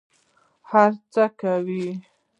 هر 0.69 0.91
څه 1.13 1.23
کوه. 1.39 1.89